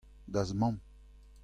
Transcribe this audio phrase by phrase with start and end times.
[0.37, 0.75] da'z mamm.